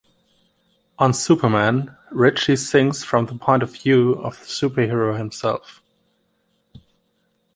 [0.97, 5.83] On "Superman", Richie sings from the point of view of the superhero himself.